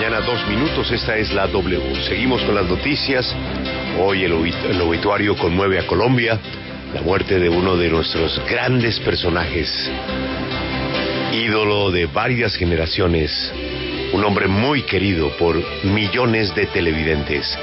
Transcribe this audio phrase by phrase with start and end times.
[0.00, 0.90] mañana, dos minutos.
[0.90, 2.02] Esta es la W.
[2.08, 3.36] Seguimos con las noticias.
[3.98, 6.38] Hoy el, el obituario conmueve a Colombia.
[6.94, 9.90] La muerte de uno de nuestros grandes personajes.
[11.34, 13.52] Ídolo de varias generaciones.
[14.14, 17.58] Un hombre muy querido por millones de televidentes.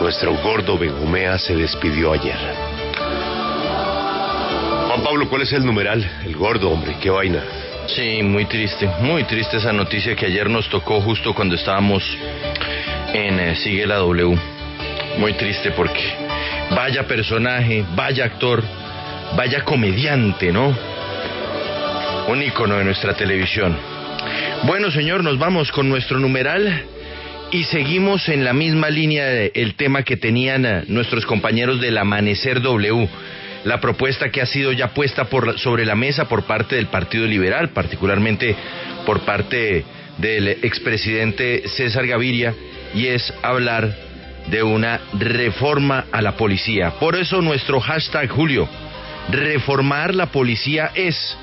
[0.00, 2.38] Nuestro gordo Benjumea se despidió ayer.
[4.88, 6.04] Juan Pablo, ¿cuál es el numeral?
[6.26, 7.67] El gordo, hombre, qué vaina.
[7.88, 12.04] Sí, muy triste, muy triste esa noticia que ayer nos tocó justo cuando estábamos
[13.14, 14.38] en eh, Sigue la W.
[15.18, 16.02] Muy triste porque
[16.70, 18.62] vaya personaje, vaya actor,
[19.34, 20.76] vaya comediante, ¿no?
[22.28, 23.74] Un ícono de nuestra televisión.
[24.64, 26.82] Bueno, señor, nos vamos con nuestro numeral
[27.50, 32.60] y seguimos en la misma línea del tema que tenían eh, nuestros compañeros del Amanecer
[32.60, 33.08] W
[33.64, 37.26] la propuesta que ha sido ya puesta por, sobre la mesa por parte del Partido
[37.26, 38.54] Liberal, particularmente
[39.04, 39.84] por parte
[40.18, 42.54] del expresidente César Gaviria,
[42.94, 43.94] y es hablar
[44.50, 46.92] de una reforma a la policía.
[46.98, 48.68] Por eso nuestro hashtag, Julio,
[49.30, 51.36] reformar la policía es,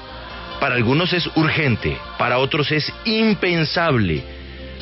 [0.60, 4.24] para algunos es urgente, para otros es impensable.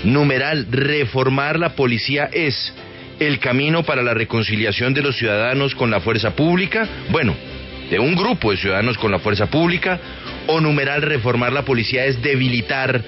[0.04, 2.73] Numeral, reformar la policía es
[3.28, 7.36] el camino para la reconciliación de los ciudadanos con la fuerza pública, bueno,
[7.90, 10.00] de un grupo de ciudadanos con la fuerza pública,
[10.48, 13.02] o numeral reformar la policía es debilitar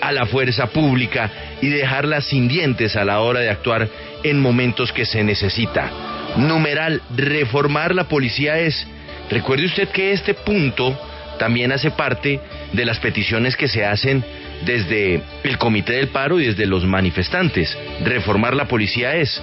[0.00, 3.88] a la fuerza pública y dejarla sin dientes a la hora de actuar
[4.24, 5.90] en momentos que se necesita.
[6.36, 8.86] Numeral, reformar la policía es,
[9.30, 10.98] recuerde usted que este punto
[11.38, 12.40] también hace parte
[12.72, 14.24] de las peticiones que se hacen
[14.64, 17.76] desde el Comité del Paro y desde los manifestantes.
[18.04, 19.42] Reformar la policía es,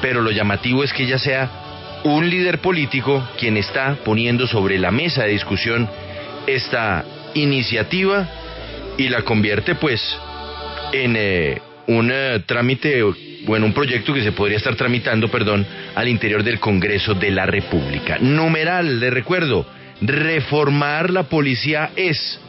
[0.00, 1.50] pero lo llamativo es que ya sea
[2.04, 5.88] un líder político quien está poniendo sobre la mesa de discusión
[6.46, 8.28] esta iniciativa
[8.96, 10.00] y la convierte pues
[10.92, 13.02] en eh, un eh, trámite
[13.44, 15.64] bueno, un proyecto que se podría estar tramitando, perdón,
[15.94, 18.18] al interior del Congreso de la República.
[18.18, 19.66] Numeral, le recuerdo,
[20.00, 22.40] reformar la policía es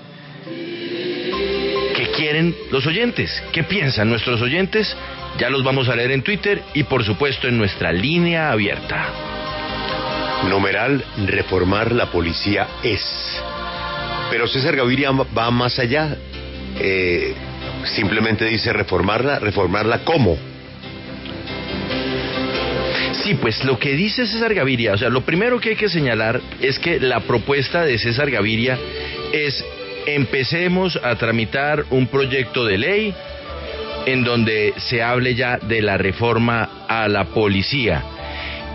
[2.17, 3.43] quieren los oyentes?
[3.51, 4.97] ¿Qué piensan nuestros oyentes?
[5.37, 9.05] Ya los vamos a leer en Twitter y por supuesto en nuestra línea abierta.
[10.49, 13.01] Numeral, reformar la policía es.
[14.31, 16.17] Pero César Gaviria va más allá.
[16.79, 17.35] Eh,
[17.85, 20.37] simplemente dice reformarla, reformarla cómo.
[23.23, 26.41] Sí, pues lo que dice César Gaviria, o sea, lo primero que hay que señalar
[26.61, 28.77] es que la propuesta de César Gaviria
[29.31, 29.63] es
[30.07, 33.13] empecemos a tramitar un proyecto de ley
[34.05, 38.03] en donde se hable ya de la reforma a la policía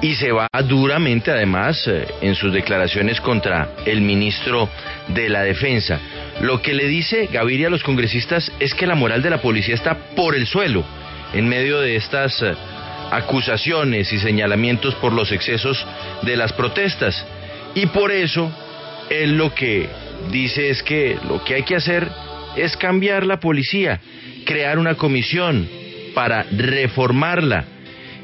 [0.02, 4.68] y se va duramente además eh, en sus declaraciones contra el ministro
[5.08, 6.00] de la Defensa.
[6.42, 9.74] Lo que le dice Gaviria a los congresistas es que la moral de la policía
[9.74, 10.84] está por el suelo
[11.32, 12.52] en medio de estas eh,
[13.10, 15.86] acusaciones y señalamientos por los excesos
[16.22, 17.24] de las protestas.
[17.74, 18.50] Y por eso
[19.08, 19.88] él lo que
[20.30, 22.08] dice es que lo que hay que hacer
[22.56, 24.00] es cambiar la policía,
[24.44, 25.68] crear una comisión
[26.14, 27.64] para reformarla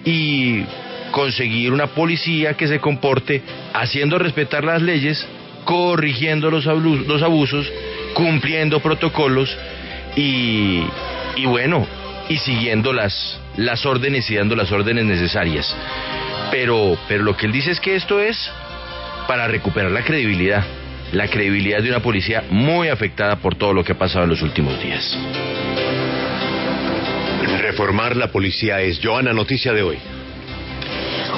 [0.05, 0.65] y
[1.11, 3.43] conseguir una policía que se comporte
[3.73, 5.27] haciendo respetar las leyes,
[5.65, 7.71] corrigiendo los, abusos,
[8.15, 9.57] cumpliendo protocolos
[10.17, 10.83] y,
[11.37, 11.87] y bueno,
[12.29, 15.75] y siguiendo las, las órdenes y dando las órdenes necesarias.
[16.51, 18.51] Pero, pero lo que él dice es que esto es
[19.27, 20.65] para recuperar la credibilidad
[21.13, 24.43] la credibilidad de una policía muy afectada por todo lo que ha pasado en los
[24.43, 25.17] últimos días.
[27.61, 29.99] Reformar la policía es Joana, noticia de hoy.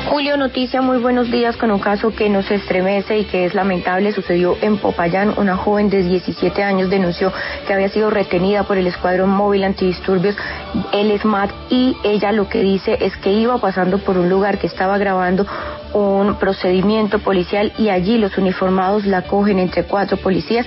[0.08, 4.12] Julio, noticia, muy buenos días con un caso que nos estremece y que es lamentable.
[4.12, 5.34] Sucedió en Popayán.
[5.36, 7.32] Una joven de 17 años denunció
[7.66, 10.36] que había sido retenida por el Escuadrón Móvil Antidisturbios,
[10.92, 14.66] el SMAT, y ella lo que dice es que iba pasando por un lugar que
[14.66, 15.46] estaba grabando
[15.92, 20.66] un procedimiento policial y allí los uniformados la cogen entre cuatro policías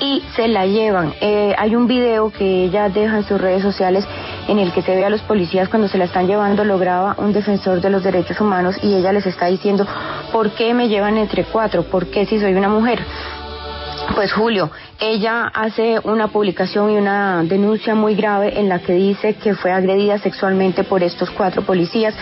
[0.00, 1.14] y se la llevan.
[1.20, 4.06] Eh, hay un video que ella deja en sus redes sociales
[4.48, 7.14] en el que se ve a los policías cuando se la están llevando, lo graba
[7.18, 9.86] un defensor de los derechos humanos y ella les está diciendo,
[10.32, 11.84] ¿por qué me llevan entre cuatro?
[11.84, 13.04] ¿Por qué si soy una mujer?
[14.14, 14.70] Pues Julio,
[15.00, 19.72] ella hace una publicación y una denuncia muy grave en la que dice que fue
[19.72, 22.14] agredida sexualmente por estos cuatro policías,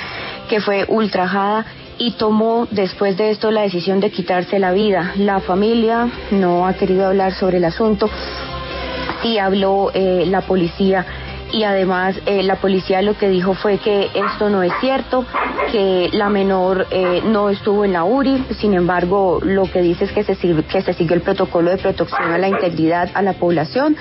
[0.48, 1.66] que fue ultrajada
[2.00, 5.12] y tomó después de esto la decisión de quitarse la vida.
[5.16, 8.08] La familia no ha querido hablar sobre el asunto,
[9.22, 11.04] sí habló eh, la policía.
[11.52, 15.26] Y además eh, la policía lo que dijo fue que esto no es cierto,
[15.70, 20.12] que la menor eh, no estuvo en la URI, sin embargo lo que dice es
[20.12, 23.96] que se, que se siguió el protocolo de protección a la integridad a la población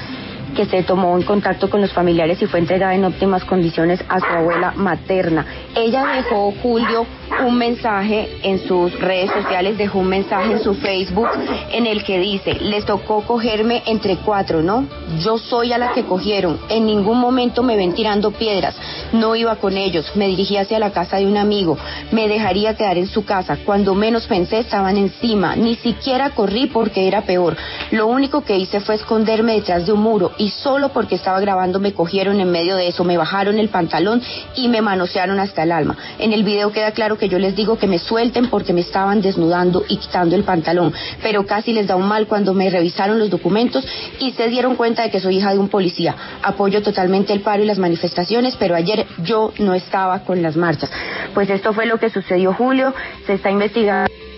[0.59, 4.19] que se tomó en contacto con los familiares y fue entregada en óptimas condiciones a
[4.19, 5.45] su abuela materna.
[5.73, 7.05] Ella dejó, Julio,
[7.45, 11.29] un mensaje en sus redes sociales, dejó un mensaje en su Facebook
[11.71, 14.85] en el que dice, les tocó cogerme entre cuatro, ¿no?
[15.19, 18.75] Yo soy a la que cogieron, en ningún momento me ven tirando piedras,
[19.13, 21.77] no iba con ellos, me dirigí hacia la casa de un amigo,
[22.11, 27.07] me dejaría quedar en su casa, cuando menos pensé estaban encima, ni siquiera corrí porque
[27.07, 27.55] era peor,
[27.91, 31.79] lo único que hice fue esconderme detrás de un muro y solo porque estaba grabando
[31.79, 34.21] me cogieron en medio de eso, me bajaron el pantalón
[34.55, 35.97] y me manosearon hasta el alma.
[36.19, 39.21] En el video queda claro que yo les digo que me suelten porque me estaban
[39.21, 43.29] desnudando y quitando el pantalón, pero casi les da un mal cuando me revisaron los
[43.29, 43.85] documentos
[44.19, 46.15] y se dieron cuenta de que soy hija de un policía.
[46.43, 50.91] Apoyo totalmente el paro y las manifestaciones, pero ayer yo no estaba con las marchas.
[51.33, 52.93] Pues esto fue lo que sucedió Julio,
[53.25, 54.28] se está investigando.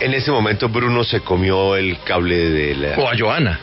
[0.00, 2.98] En ese momento Bruno se comió el cable de la...
[2.98, 3.58] O a Joana.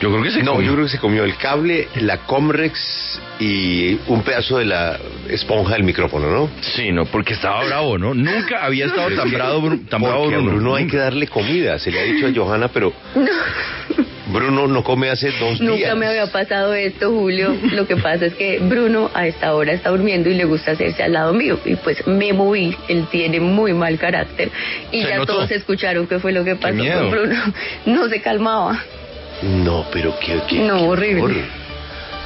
[0.00, 0.66] Yo creo que se No, comió.
[0.66, 4.98] yo creo que se comió el cable, la Comrex y un pedazo de la
[5.30, 6.50] esponja del micrófono, ¿no?
[6.60, 8.12] Sí, no, porque estaba bravo, ¿no?
[8.12, 10.50] Nunca había estado tan bravo, tan bravo Bruno.
[10.50, 12.92] Bruno hay que darle comida, se le ha dicho a Johanna, pero
[14.26, 15.60] Bruno no come hace dos días.
[15.60, 17.56] Nunca me había pasado esto, Julio.
[17.72, 21.02] Lo que pasa es que Bruno a esta hora está durmiendo y le gusta hacerse
[21.02, 21.58] al lado mío.
[21.64, 22.76] Y pues me moví.
[22.88, 24.50] Él tiene muy mal carácter.
[24.90, 25.34] Y ya notó.
[25.34, 27.36] todos escucharon qué fue lo que pasó con Bruno.
[27.86, 28.82] No se calmaba.
[29.42, 31.22] No, pero qué, qué- No, qué horrible.
[31.22, 31.66] horror.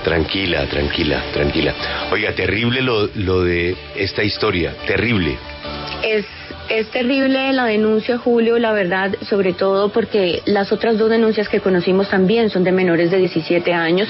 [0.04, 1.74] Tranquila, tranquila, tranquila.
[2.10, 5.36] Oiga, terrible lo, lo de esta historia, terrible.
[6.02, 6.24] Es,
[6.70, 11.60] es terrible la denuncia, Julio, la verdad, sobre todo porque las otras dos denuncias que
[11.60, 14.08] conocimos también son de menores de 17 años.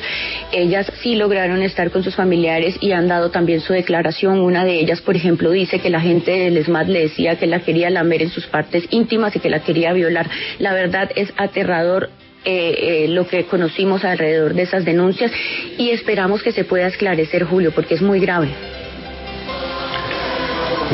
[0.52, 4.40] Ellas sí lograron estar con sus familiares y han dado también su declaración.
[4.40, 7.60] Una de ellas, por ejemplo, dice que la gente del SMAT le decía que la
[7.60, 10.28] quería lamer en sus partes íntimas y que la quería violar.
[10.58, 12.10] La verdad es aterrador.
[12.42, 15.30] eh, eh, lo que conocimos alrededor de esas denuncias
[15.76, 18.48] y esperamos que se pueda esclarecer, Julio, porque es muy grave.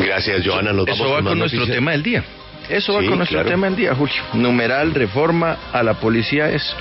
[0.05, 0.73] Gracias, Johanna.
[0.73, 2.25] Nos vamos Eso va con nuestro tema del día.
[2.69, 3.49] Eso va Sí, con nuestro claro.
[3.51, 4.15] tema del día, Julio.
[4.35, 6.75] Numeral, reforma a la policía es